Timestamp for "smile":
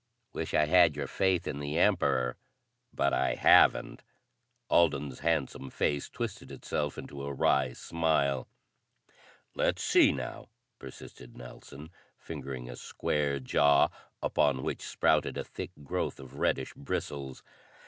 7.73-8.47